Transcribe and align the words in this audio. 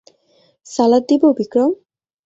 সালাদ 0.67 1.03
দিবো, 1.09 1.27
বিক্রম? 1.37 1.71